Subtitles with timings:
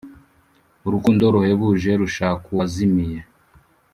[0.87, 3.19] Urukundo ruhebuje, rushak'uwazimiye.